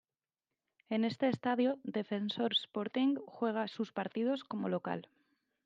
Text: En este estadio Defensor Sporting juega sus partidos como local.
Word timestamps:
En 0.89 1.05
este 1.05 1.29
estadio 1.29 1.77
Defensor 1.83 2.53
Sporting 2.53 3.17
juega 3.27 3.67
sus 3.67 3.91
partidos 3.91 4.43
como 4.43 4.67
local. 4.67 5.07